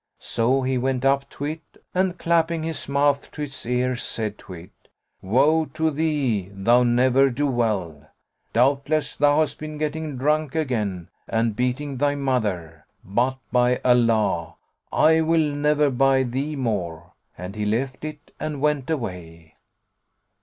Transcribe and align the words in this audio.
So 0.17 0.63
he 0.63 0.79
went 0.79 1.05
up 1.05 1.29
to 1.29 1.45
it 1.45 1.77
and 1.93 2.17
clapping 2.17 2.63
his 2.63 2.89
mouth 2.89 3.29
to 3.33 3.43
its 3.43 3.67
ear, 3.67 3.95
said 3.95 4.39
to 4.39 4.53
it, 4.53 4.71
"Woe 5.21 5.65
to 5.75 5.91
thee, 5.91 6.49
thou 6.51 6.81
ne'er 6.81 7.29
do 7.29 7.45
well! 7.45 8.09
Doubtless 8.51 9.15
thou 9.15 9.41
hast 9.41 9.59
been 9.59 9.77
getting 9.77 10.17
drunk 10.17 10.55
again 10.55 11.09
and 11.27 11.55
beating 11.55 11.97
thy 11.97 12.15
mother! 12.15 12.83
But, 13.05 13.37
by 13.51 13.75
Allah, 13.85 14.55
I 14.91 15.21
will 15.21 15.53
never 15.55 15.91
buy 15.91 16.23
thee 16.23 16.55
more."[FN#120] 16.55 17.11
and 17.37 17.55
he 17.55 17.65
left 17.67 18.03
it 18.03 18.31
and 18.39 18.59
went 18.59 18.89
away. 18.89 19.53